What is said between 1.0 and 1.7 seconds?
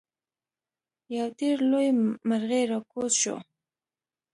یو ډیر